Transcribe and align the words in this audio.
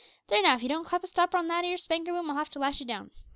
There 0.29 0.41
now, 0.41 0.55
if 0.55 0.63
you 0.63 0.67
don't 0.67 0.83
clap 0.83 1.03
a 1.03 1.07
stopper 1.07 1.37
on 1.37 1.47
that 1.49 1.63
ere 1.63 1.77
spanker 1.77 2.11
boom, 2.11 2.31
I'll 2.31 2.37
have 2.37 2.49
to 2.53 2.59
lash 2.59 2.81
it 2.81 2.87
down. 2.87 3.11